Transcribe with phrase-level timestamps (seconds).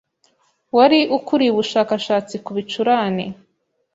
[0.77, 3.25] wari ukuriye ubushakashatsi ku bicurane